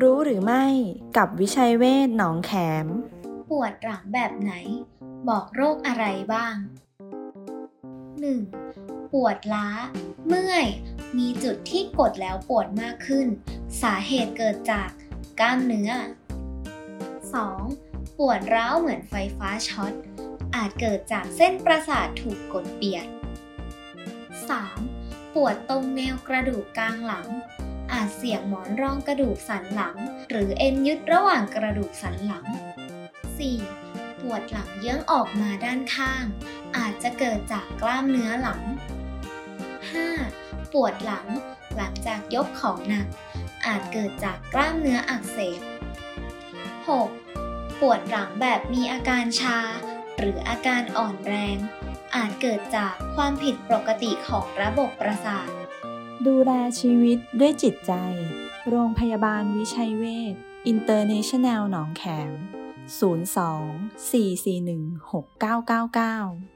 [0.00, 0.64] รู้หรือไม่
[1.16, 2.52] กับวิชัยเวชหนองแข
[2.84, 2.86] ม
[3.50, 4.52] ปวดหลังแบบไหน
[5.28, 6.54] บอกโรคอะไรบ้าง
[8.44, 9.12] 1.
[9.12, 9.68] ปวดล้า
[10.26, 10.66] เมื่อย
[11.18, 13.26] มีจุดที่กดแล้วปวดมากขึ้น
[13.82, 14.88] สาเหตุเกิดจาก
[15.40, 15.90] กล้ามเนื้อ
[17.44, 18.18] 2.
[18.18, 19.92] ปวดร้าวเหมือนไฟฟ้าช็อต
[20.54, 23.06] อาจเกิดจากเส้นประสาทถูกกดเปียก
[24.60, 25.34] 3.
[25.34, 27.28] ปวดตรงแนวกระดูกกลางหลัง
[27.92, 29.96] อาจเสี่ยงหมอนรองกระดูกสันหลัง
[30.30, 32.46] หรือเอ็นยึดระหว่างกระดูกสันหลัง
[33.54, 34.20] 4.
[34.20, 36.24] ปวดหลังเยื้องออกมาด้านข้าง
[36.76, 38.62] อาจจะเกิดจากกล้ามเนื้อหลัง
[39.92, 40.72] 5.
[40.72, 41.26] ปวดหลัง
[41.76, 43.06] หลังจากยกของหนัก
[43.66, 45.60] อาจเกิดจากกล้ามเนื้ออักเสบ
[47.10, 47.80] 6.
[47.80, 49.58] ปวดหลังแบบมีอาการชา
[50.18, 51.56] หรืออาการอ่อนแรง
[52.16, 55.48] อาจเกิดจากความผิดปกติของระบบประสาท
[56.24, 57.92] ดูแลชีวิตด้วยจิตใจ
[58.68, 60.34] โรงพยาบาลวิชัยเวช
[60.66, 62.30] อินเตอร์เนชั่นแนลหนองแขม
[63.00, 66.55] 02 441 6999